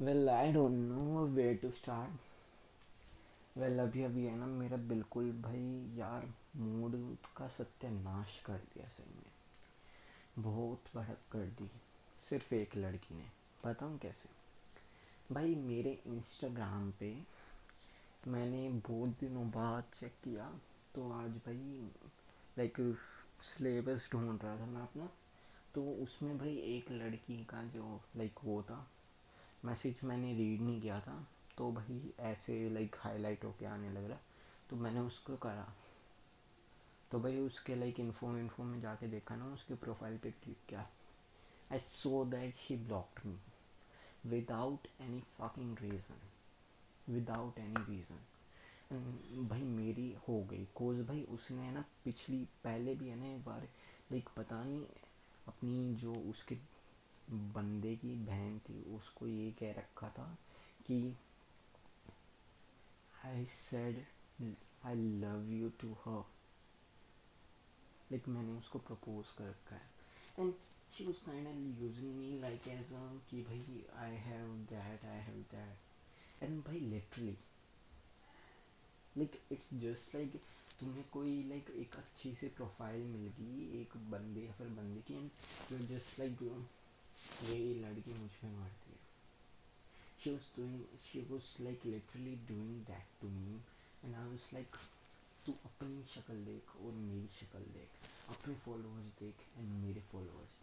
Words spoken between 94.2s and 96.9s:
I was like तू अपनी शक्ल देख